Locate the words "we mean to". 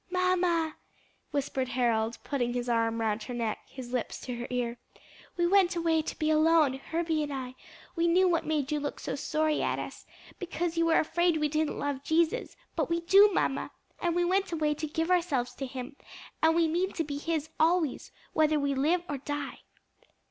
16.55-17.03